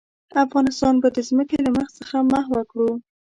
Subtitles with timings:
[0.43, 2.91] افغانستان به د ځمکې له مخ څخه محوه کړو.